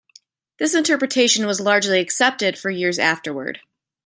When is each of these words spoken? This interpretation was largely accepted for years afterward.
This 0.57 0.73
interpretation 0.73 1.45
was 1.45 1.61
largely 1.61 1.99
accepted 1.99 2.57
for 2.57 2.71
years 2.71 2.97
afterward. 2.97 3.59